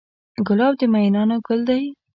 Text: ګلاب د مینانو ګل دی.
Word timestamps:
ګلاب 0.47 0.73
د 0.79 0.81
مینانو 0.93 1.37
ګل 1.47 1.61
دی. 1.69 1.83